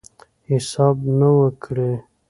حساب 0.51 0.95
نه 1.19 1.29
وو 1.35 1.47
کړی. 1.63 1.91